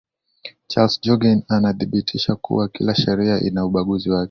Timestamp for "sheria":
2.95-3.39